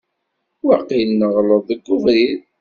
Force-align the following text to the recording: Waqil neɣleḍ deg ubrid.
Waqil 0.65 1.09
neɣleḍ 1.19 1.61
deg 1.69 1.83
ubrid. 1.95 2.39